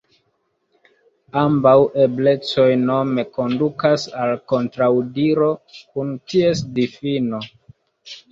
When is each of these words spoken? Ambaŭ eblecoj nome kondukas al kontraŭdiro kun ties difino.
Ambaŭ 1.41 1.73
eblecoj 2.05 2.65
nome 2.85 3.25
kondukas 3.35 4.07
al 4.23 4.33
kontraŭdiro 4.53 5.51
kun 5.77 6.17
ties 6.33 6.65
difino. 6.79 7.43